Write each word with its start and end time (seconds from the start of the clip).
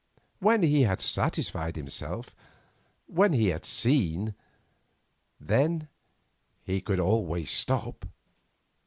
When 0.39 0.63
he 0.63 0.81
had 0.81 0.99
satisfied 0.99 1.75
himself; 1.75 2.35
when 3.05 3.33
he 3.33 3.49
had 3.49 3.65
seen; 3.65 4.33
then 5.39 5.89
he 6.63 6.81
could 6.81 6.99
always 6.99 7.51
stop. 7.51 8.07